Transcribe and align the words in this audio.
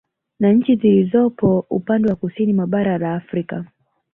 Na 0.39 0.51
nchi 0.51 0.75
zilizopo 0.75 1.65
upande 1.69 2.09
wa 2.09 2.15
Kusini 2.15 2.53
mwa 2.53 2.67
bara 2.67 2.97
la 2.97 3.15
Afrika 3.15 3.65